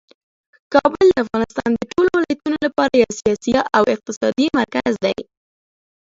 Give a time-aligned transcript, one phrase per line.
[0.73, 5.15] کابل د افغانستان د ټولو ولایتونو لپاره یو سیاسي او اقتصادي مرکز دی.